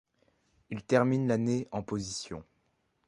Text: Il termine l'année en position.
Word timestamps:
Il 0.71 0.81
termine 0.81 1.27
l'année 1.27 1.67
en 1.71 1.83
position. 1.83 2.43